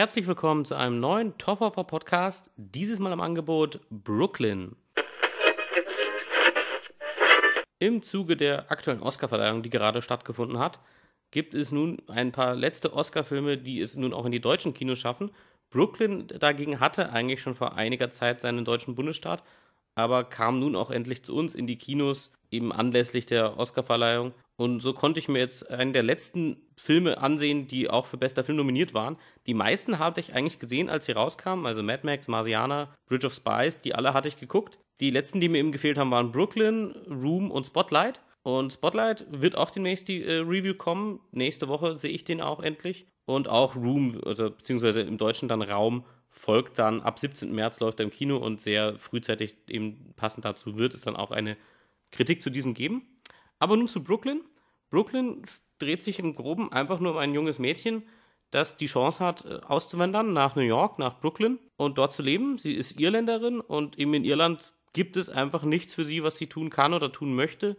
[0.00, 2.50] Herzlich willkommen zu einem neuen Toffer Podcast.
[2.56, 4.74] Dieses Mal im Angebot Brooklyn.
[7.78, 10.80] Im Zuge der aktuellen Oscarverleihung, die gerade stattgefunden hat,
[11.32, 15.00] gibt es nun ein paar letzte Oscar-Filme, die es nun auch in die deutschen Kinos
[15.00, 15.32] schaffen.
[15.68, 19.42] Brooklyn dagegen hatte eigentlich schon vor einiger Zeit seinen deutschen Bundesstaat,
[19.96, 24.32] aber kam nun auch endlich zu uns in die Kinos, eben anlässlich der Oscarverleihung.
[24.60, 28.44] Und so konnte ich mir jetzt einen der letzten Filme ansehen, die auch für bester
[28.44, 29.16] Film nominiert waren.
[29.46, 33.32] Die meisten hatte ich eigentlich gesehen, als sie rauskamen, also Mad Max, Marsiana, Bridge of
[33.32, 34.78] Spies, die alle hatte ich geguckt.
[35.00, 38.20] Die letzten, die mir eben gefehlt haben, waren Brooklyn, Room und Spotlight.
[38.42, 41.20] Und Spotlight wird auch demnächst die äh, Review kommen.
[41.32, 43.06] Nächste Woche sehe ich den auch endlich.
[43.24, 47.50] Und auch Room, also, beziehungsweise im Deutschen dann Raum, folgt dann ab 17.
[47.54, 51.30] März läuft er im Kino und sehr frühzeitig eben passend dazu wird es dann auch
[51.30, 51.56] eine
[52.10, 53.06] Kritik zu diesem geben.
[53.58, 54.42] Aber nun zu Brooklyn.
[54.90, 55.42] Brooklyn
[55.78, 58.02] dreht sich im Groben einfach nur um ein junges Mädchen,
[58.50, 62.58] das die Chance hat, äh, auszuwandern nach New York, nach Brooklyn und dort zu leben.
[62.58, 66.48] Sie ist Irländerin und eben in Irland gibt es einfach nichts für sie, was sie
[66.48, 67.76] tun kann oder tun möchte.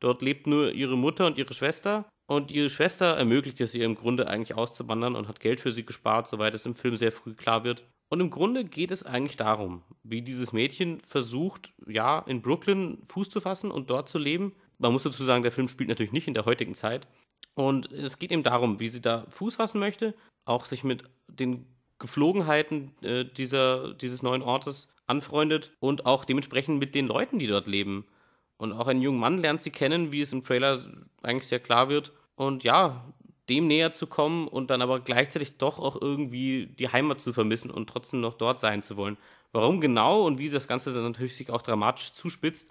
[0.00, 2.06] Dort lebt nur ihre Mutter und ihre Schwester.
[2.26, 5.84] Und ihre Schwester ermöglicht es ihr im Grunde eigentlich auszuwandern und hat Geld für sie
[5.84, 7.84] gespart, soweit es im Film sehr früh klar wird.
[8.08, 13.28] Und im Grunde geht es eigentlich darum, wie dieses Mädchen versucht, ja, in Brooklyn Fuß
[13.28, 14.52] zu fassen und dort zu leben.
[14.78, 17.06] Man muss dazu sagen, der Film spielt natürlich nicht in der heutigen Zeit.
[17.54, 21.66] Und es geht eben darum, wie sie da Fuß fassen möchte, auch sich mit den
[21.98, 27.66] Geflogenheiten äh, dieser, dieses neuen Ortes anfreundet und auch dementsprechend mit den Leuten, die dort
[27.66, 28.06] leben.
[28.56, 30.80] Und auch einen jungen Mann lernt sie kennen, wie es im Trailer
[31.22, 32.12] eigentlich sehr klar wird.
[32.34, 33.04] Und ja,
[33.48, 37.70] dem näher zu kommen und dann aber gleichzeitig doch auch irgendwie die Heimat zu vermissen
[37.70, 39.16] und trotzdem noch dort sein zu wollen.
[39.52, 42.70] Warum genau und wie das Ganze dann natürlich sich auch dramatisch zuspitzt,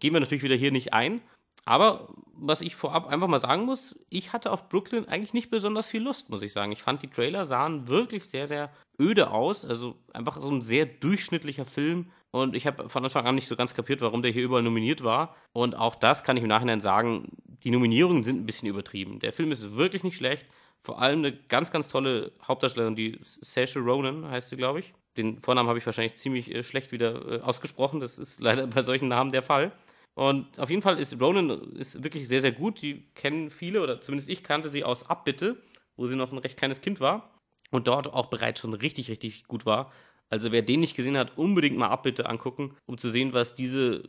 [0.00, 1.20] gehen wir natürlich wieder hier nicht ein.
[1.68, 5.88] Aber was ich vorab einfach mal sagen muss, ich hatte auf Brooklyn eigentlich nicht besonders
[5.88, 6.70] viel Lust, muss ich sagen.
[6.70, 9.64] Ich fand die Trailer sahen wirklich sehr, sehr öde aus.
[9.64, 12.12] Also einfach so ein sehr durchschnittlicher Film.
[12.30, 15.02] Und ich habe von Anfang an nicht so ganz kapiert, warum der hier überall nominiert
[15.02, 15.34] war.
[15.52, 19.18] Und auch das kann ich im Nachhinein sagen, die Nominierungen sind ein bisschen übertrieben.
[19.20, 20.46] Der Film ist wirklich nicht schlecht.
[20.82, 24.94] Vor allem eine ganz, ganz tolle Hauptdarstellerin, die Saoirse Ronan heißt sie, glaube ich.
[25.16, 28.00] Den Vornamen habe ich wahrscheinlich ziemlich äh, schlecht wieder äh, ausgesprochen.
[28.00, 29.72] Das ist leider bei solchen Namen der Fall.
[30.14, 32.80] Und auf jeden Fall ist Ronan ist wirklich sehr, sehr gut.
[32.80, 35.60] Die kennen viele, oder zumindest ich kannte sie aus Abbitte,
[35.96, 37.38] wo sie noch ein recht kleines Kind war
[37.70, 39.92] und dort auch bereits schon richtig, richtig gut war.
[40.30, 44.04] Also wer den nicht gesehen hat, unbedingt mal Abbitte angucken, um zu sehen, was diese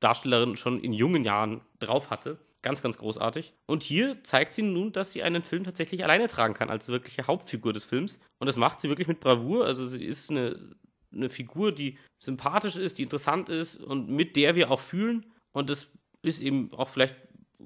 [0.00, 2.38] Darstellerin schon in jungen Jahren drauf hatte.
[2.62, 3.54] Ganz, ganz großartig.
[3.66, 7.26] Und hier zeigt sie nun, dass sie einen Film tatsächlich alleine tragen kann, als wirkliche
[7.26, 8.20] Hauptfigur des Films.
[8.38, 9.66] Und das macht sie wirklich mit Bravour.
[9.66, 10.76] Also sie ist eine,
[11.12, 15.26] eine Figur, die sympathisch ist, die interessant ist und mit der wir auch fühlen.
[15.52, 15.88] Und das
[16.22, 17.16] ist eben auch vielleicht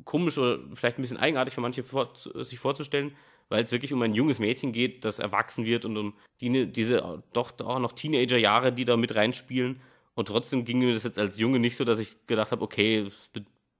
[0.05, 3.15] komisch oder vielleicht ein bisschen eigenartig für manche vor, sich vorzustellen,
[3.51, 7.23] weil es wirklich um ein junges Mädchen geht, das erwachsen wird und um die, diese
[7.35, 9.81] doch auch noch Teenager-Jahre, die da mit reinspielen.
[10.15, 13.11] Und trotzdem ging mir das jetzt als Junge nicht so, dass ich gedacht habe, okay,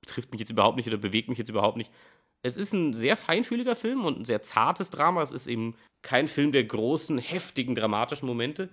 [0.07, 1.91] das betrifft mich jetzt überhaupt nicht oder bewegt mich jetzt überhaupt nicht.
[2.43, 5.23] Es ist ein sehr feinfühliger Film und ein sehr zartes Drama.
[5.23, 8.69] Es ist eben kein Film der großen, heftigen, dramatischen Momente,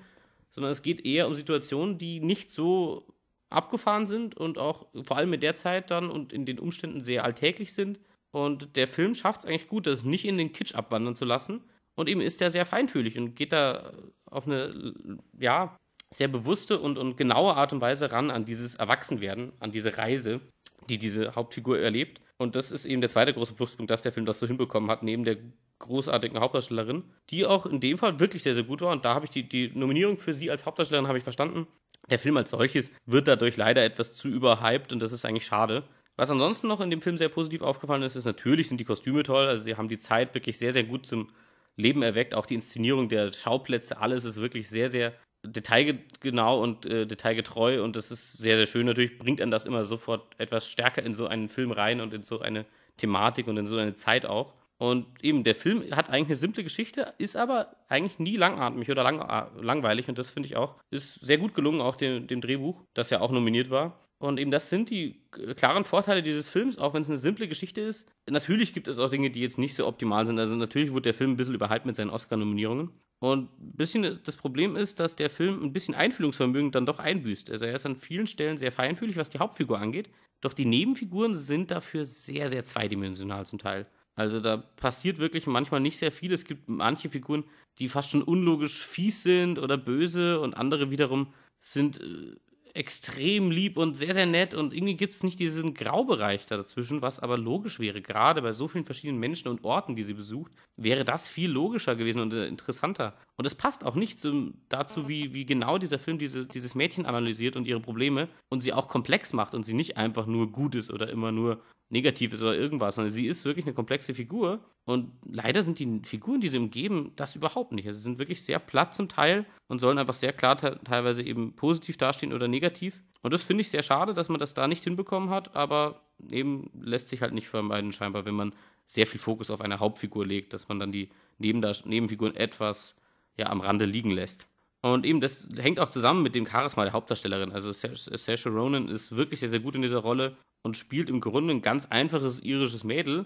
[0.52, 3.08] sondern es geht eher um Situationen, die nicht so
[3.50, 7.24] abgefahren sind und auch vor allem in der Zeit dann und in den Umständen sehr
[7.24, 8.00] alltäglich sind.
[8.32, 11.62] Und der Film schafft es eigentlich gut, das nicht in den Kitsch abwandern zu lassen.
[11.96, 13.94] Und eben ist er sehr feinfühlig und geht da
[14.26, 14.96] auf eine,
[15.40, 15.78] ja,
[16.12, 20.42] sehr bewusste und, und genaue Art und Weise ran an dieses Erwachsenwerden, an diese Reise,
[20.90, 22.22] die diese Hauptfigur erlebt.
[22.38, 25.04] Und das ist eben der zweite große Pluspunkt, dass der Film das so hinbekommen hat,
[25.04, 25.38] neben der
[25.80, 28.92] großartigen Hauptdarstellerin, die auch in dem Fall wirklich sehr, sehr gut war.
[28.92, 31.68] Und da habe ich die, die Nominierung für sie als Hauptdarstellerin habe ich verstanden.
[32.10, 35.84] Der Film als solches wird dadurch leider etwas zu überhyped und das ist eigentlich schade.
[36.16, 39.24] Was ansonsten noch in dem Film sehr positiv aufgefallen ist, ist natürlich sind die Kostüme
[39.24, 39.48] toll.
[39.48, 41.32] Also sie haben die Zeit wirklich sehr, sehr gut zum
[41.76, 42.36] Leben erweckt.
[42.36, 47.96] Auch die Inszenierung der Schauplätze, alles ist wirklich sehr, sehr detailgenau und äh, detailgetreu und
[47.96, 48.86] das ist sehr, sehr schön.
[48.86, 52.24] Natürlich bringt einen das immer sofort etwas stärker in so einen Film rein und in
[52.24, 52.66] so eine
[52.98, 54.54] Thematik und in so eine Zeit auch.
[54.78, 59.04] Und eben, der Film hat eigentlich eine simple Geschichte, ist aber eigentlich nie langatmig oder
[59.04, 60.10] lang, äh, langweilig.
[60.10, 63.22] Und das finde ich auch, ist sehr gut gelungen, auch dem, dem Drehbuch, das ja
[63.22, 64.00] auch nominiert war.
[64.20, 65.22] Und eben das sind die
[65.58, 68.10] klaren Vorteile dieses Films, auch wenn es eine simple Geschichte ist.
[68.30, 70.40] Natürlich gibt es auch Dinge, die jetzt nicht so optimal sind.
[70.40, 72.92] Also natürlich wurde der Film ein bisschen überhyped mit seinen Oscar-Nominierungen.
[73.24, 77.50] Und ein bisschen das Problem ist, dass der Film ein bisschen Einfühlungsvermögen dann doch einbüßt.
[77.52, 80.10] Also er ist an vielen Stellen sehr feinfühlig, was die Hauptfigur angeht.
[80.42, 83.88] Doch die Nebenfiguren sind dafür sehr, sehr zweidimensional zum Teil.
[84.16, 86.34] Also da passiert wirklich manchmal nicht sehr viel.
[86.34, 87.46] Es gibt manche Figuren,
[87.80, 91.32] die fast schon unlogisch fies sind oder böse und andere wiederum
[91.62, 92.36] sind äh,
[92.74, 97.20] extrem lieb und sehr, sehr nett und irgendwie gibt es nicht diesen Graubereich dazwischen, was
[97.20, 98.02] aber logisch wäre.
[98.02, 101.96] Gerade bei so vielen verschiedenen Menschen und Orten, die sie besucht, wäre das viel logischer
[101.96, 103.16] gewesen und äh, interessanter.
[103.38, 107.06] Und es passt auch nicht zum, dazu, wie, wie genau dieser Film diese, dieses Mädchen
[107.06, 110.74] analysiert und ihre Probleme und sie auch komplex macht und sie nicht einfach nur gut
[110.74, 114.60] ist oder immer nur negativ ist oder irgendwas, sondern sie ist wirklich eine komplexe Figur.
[114.86, 117.88] Und leider sind die Figuren, die sie umgeben, das überhaupt nicht.
[117.88, 121.56] Also sie sind wirklich sehr platt zum Teil und sollen einfach sehr klar teilweise eben
[121.56, 123.02] positiv dastehen oder negativ.
[123.22, 126.02] Und das finde ich sehr schade, dass man das da nicht hinbekommen hat, aber
[126.32, 128.54] eben lässt sich halt nicht vermeiden, scheinbar, wenn man
[128.86, 132.96] sehr viel Fokus auf eine Hauptfigur legt, dass man dann die Nebenfiguren etwas
[133.38, 134.48] ja, am Rande liegen lässt.
[134.84, 137.54] Und eben, das hängt auch zusammen mit dem Charisma der Hauptdarstellerin.
[137.54, 141.54] Also Saoirse Ronan ist wirklich sehr, sehr gut in dieser Rolle und spielt im Grunde
[141.54, 143.26] ein ganz einfaches irisches Mädel,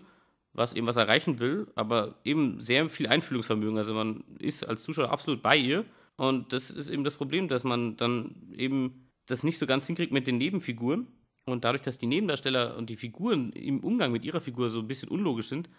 [0.53, 3.79] was eben was erreichen will, aber eben sehr viel Einfühlungsvermögen.
[3.79, 5.83] Also man ist als Zuschauer absolut bei ihr.
[6.15, 10.11] Und das ist eben das Problem, dass man dann eben das nicht so ganz hinkriegt
[10.11, 11.07] mit den Nebenfiguren.
[11.45, 14.87] Und dadurch, dass die Nebendarsteller und die Figuren im Umgang mit ihrer Figur so ein
[14.87, 15.69] bisschen unlogisch sind,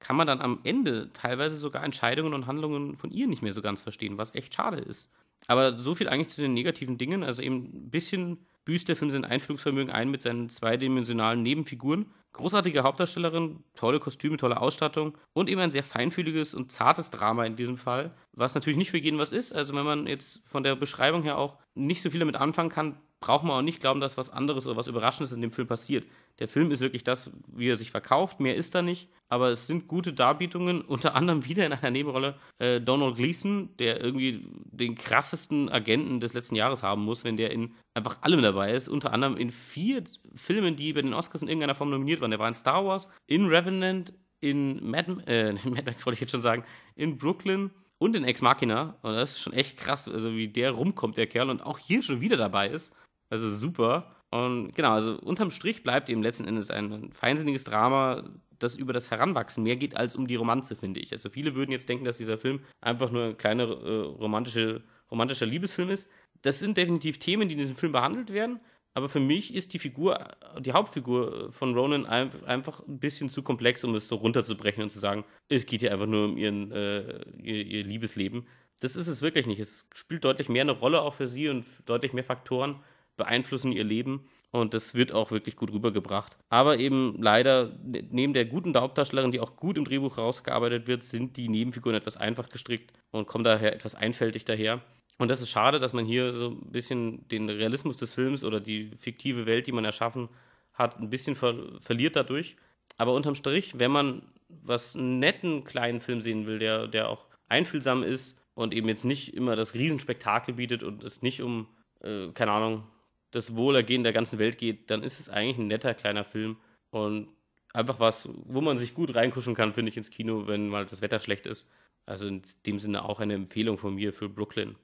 [0.00, 3.62] kann man dann am Ende teilweise sogar Entscheidungen und Handlungen von ihr nicht mehr so
[3.62, 5.12] ganz verstehen, was echt schade ist.
[5.46, 7.22] Aber so viel eigentlich zu den negativen Dingen.
[7.22, 12.12] Also eben ein bisschen büßt der Film sein Einfühlungsvermögen ein mit seinen zweidimensionalen Nebenfiguren.
[12.32, 17.56] Großartige Hauptdarstellerin, tolle Kostüme, tolle Ausstattung und eben ein sehr feinfühliges und zartes Drama in
[17.56, 19.54] diesem Fall, was natürlich nicht für jeden was ist.
[19.54, 23.00] Also wenn man jetzt von der Beschreibung her auch nicht so viel damit anfangen kann,
[23.20, 26.06] braucht man auch nicht glauben, dass was anderes oder was Überraschendes in dem Film passiert.
[26.38, 29.66] Der Film ist wirklich das, wie er sich verkauft, mehr ist da nicht, aber es
[29.66, 34.94] sind gute Darbietungen, unter anderem wieder in einer Nebenrolle äh, Donald Gleason, der irgendwie den
[34.94, 39.12] krassesten Agenten des letzten Jahres haben muss, wenn der in einfach allem dabei ist, unter
[39.12, 40.04] anderem in vier
[40.34, 42.30] Filmen, die bei den Oscars in irgendeiner Form nominiert waren.
[42.30, 46.30] Der war in Star Wars, in Revenant, in Mad, äh, Mad Max wollte ich jetzt
[46.30, 48.96] schon sagen, in Brooklyn und in Ex Machina.
[49.02, 52.02] Und das ist schon echt krass, also wie der rumkommt, der Kerl, und auch hier
[52.02, 52.94] schon wieder dabei ist.
[53.30, 54.14] Also super.
[54.30, 58.24] Und genau, also unterm Strich bleibt eben letzten Endes ein feinsinniges Drama,
[58.58, 61.12] das über das Heranwachsen mehr geht als um die Romanze, finde ich.
[61.12, 65.46] Also viele würden jetzt denken, dass dieser Film einfach nur ein kleiner äh, romantische, romantischer
[65.46, 66.10] Liebesfilm ist.
[66.42, 68.60] Das sind definitiv Themen, die in diesem Film behandelt werden.
[68.94, 70.28] Aber für mich ist die Figur,
[70.58, 74.98] die Hauptfigur von Ronan einfach ein bisschen zu komplex, um es so runterzubrechen und zu
[74.98, 78.46] sagen, es geht hier einfach nur um ihren, äh, ihr, ihr Liebesleben.
[78.80, 79.60] Das ist es wirklich nicht.
[79.60, 82.80] Es spielt deutlich mehr eine Rolle auch für sie und deutlich mehr Faktoren
[83.18, 84.26] beeinflussen ihr Leben.
[84.50, 86.38] Und das wird auch wirklich gut rübergebracht.
[86.48, 91.36] Aber eben leider, neben der guten Hauptdarstellerin, die auch gut im Drehbuch rausgearbeitet wird, sind
[91.36, 94.80] die Nebenfiguren etwas einfach gestrickt und kommen daher etwas einfältig daher.
[95.18, 98.58] Und das ist schade, dass man hier so ein bisschen den Realismus des Films oder
[98.60, 100.30] die fiktive Welt, die man erschaffen
[100.72, 102.56] hat, ein bisschen ver verliert dadurch.
[102.96, 107.26] Aber unterm Strich, wenn man was einen netten kleinen Film sehen will, der, der auch
[107.48, 111.66] einfühlsam ist und eben jetzt nicht immer das Riesenspektakel bietet und es nicht um,
[112.00, 112.84] äh, keine Ahnung,
[113.30, 116.56] das Wohlergehen der ganzen Welt geht, dann ist es eigentlich ein netter kleiner Film
[116.90, 117.28] und
[117.72, 121.02] einfach was, wo man sich gut reinkuschen kann, finde ich, ins Kino, wenn mal das
[121.02, 121.68] Wetter schlecht ist.
[122.06, 124.76] Also in dem Sinne auch eine Empfehlung von mir für Brooklyn.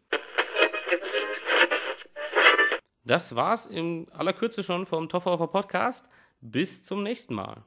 [3.04, 6.08] Das war's in aller Kürze schon vom Tofferhofer Podcast.
[6.40, 7.62] Bis zum nächsten Mal.